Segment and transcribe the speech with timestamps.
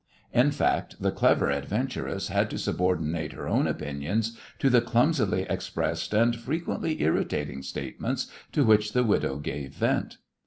[0.33, 6.11] In fact, the clever adventuress had to subordinate her own opinions to the clumsily expressed
[6.11, 10.17] and frequently irritating statements to which the widow gave vent.